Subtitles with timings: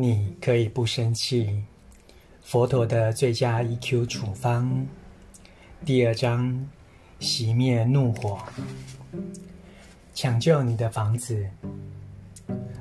[0.00, 1.64] 你可以不生气。
[2.40, 4.86] 佛陀的最佳 EQ 处方，
[5.84, 6.64] 第二章：
[7.18, 8.38] 熄灭怒火，
[10.14, 11.44] 抢救你的房子。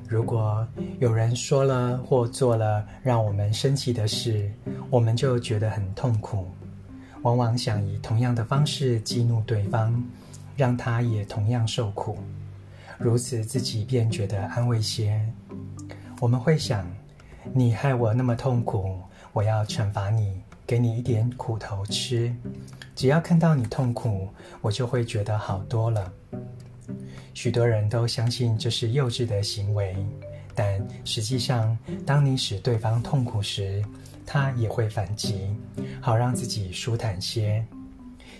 [0.07, 0.65] 如果
[0.99, 4.51] 有人说了或做了让我们生气的事，
[4.91, 6.47] 我们就觉得很痛苦，
[7.23, 9.99] 往往想以同样的方式激怒对方，
[10.55, 12.19] 让他也同样受苦，
[12.99, 15.19] 如此自己便觉得安慰些。
[16.19, 16.87] 我们会想：
[17.53, 18.99] 你害我那么痛苦。
[19.33, 22.33] 我要惩罚你，给你一点苦头吃。
[22.95, 24.27] 只要看到你痛苦，
[24.61, 26.11] 我就会觉得好多了。
[27.33, 29.95] 许多人都相信这是幼稚的行为，
[30.55, 33.83] 但实际上，当你使对方痛苦时，
[34.25, 35.55] 他也会反击，
[36.01, 37.63] 好让自己舒坦些。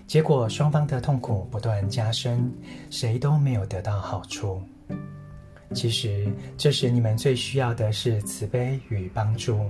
[0.08, 2.52] 结果，双方的痛苦不断加深，
[2.90, 4.64] 谁都没有得到好处。
[5.74, 9.70] 其实，这时你们最需要的是慈悲与帮助。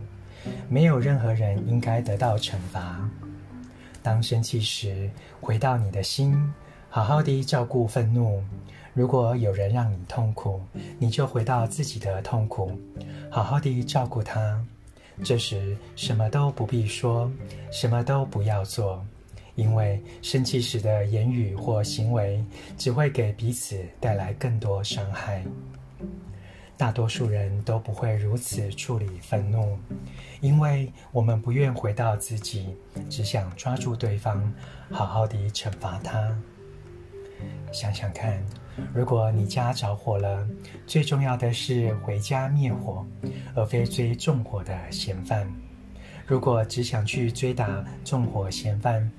[0.69, 3.09] 没有任何人应该得到惩罚。
[4.01, 5.09] 当生气时，
[5.41, 6.53] 回到你的心，
[6.89, 8.41] 好好的照顾愤怒。
[8.93, 10.61] 如果有人让你痛苦，
[10.97, 12.71] 你就回到自己的痛苦，
[13.29, 14.63] 好好的照顾他。
[15.23, 17.29] 这时什么都不必说，
[17.71, 19.03] 什么都不要做，
[19.55, 22.43] 因为生气时的言语或行为
[22.77, 25.43] 只会给彼此带来更多伤害。
[26.77, 29.77] 大多数人都不会如此处理愤怒，
[30.41, 32.67] 因为我们不愿回到自己，
[33.09, 34.53] 只想抓住对方，
[34.91, 36.31] 好好的惩罚他。
[37.71, 38.39] 想想看，
[38.93, 40.47] 如果你家着火了，
[40.85, 43.05] 最重要的是回家灭火，
[43.55, 45.51] 而非追纵火的嫌犯。
[46.27, 49.09] 如果只想去追打纵火嫌犯，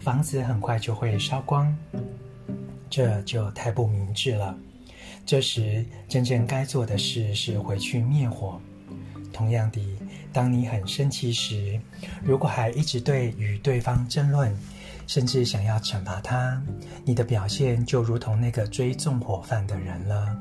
[0.00, 1.76] 房子很快就会烧光，
[2.90, 4.56] 这就太不明智了。
[5.26, 8.60] 这时，真正该做的事是回去灭火。
[9.32, 9.80] 同样的，
[10.32, 11.80] 当你很生气时，
[12.22, 14.54] 如果还一直对与对方争论，
[15.06, 16.62] 甚至想要惩罚他，
[17.04, 20.36] 你的表现就如同那个追纵火犯的人了。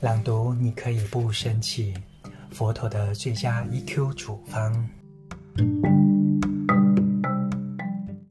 [0.00, 1.94] 朗读，你可以不生气。
[2.50, 4.88] 佛陀的最佳 EQ 处方。